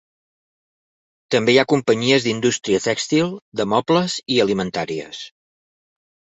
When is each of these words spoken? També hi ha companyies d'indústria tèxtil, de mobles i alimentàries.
També 1.35 1.55
hi 1.55 1.59
ha 1.63 1.65
companyies 1.73 2.25
d'indústria 2.25 2.81
tèxtil, 2.87 3.31
de 3.61 3.69
mobles 3.77 4.19
i 4.39 4.43
alimentàries. 4.49 5.25